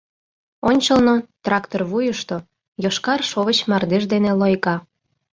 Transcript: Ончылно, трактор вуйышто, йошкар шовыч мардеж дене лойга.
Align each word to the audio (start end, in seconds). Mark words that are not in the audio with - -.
Ончылно, 0.69 1.15
трактор 1.43 1.81
вуйышто, 1.89 2.37
йошкар 2.83 3.19
шовыч 3.29 3.59
мардеж 3.69 4.03
дене 4.13 4.31
лойга. 4.39 4.75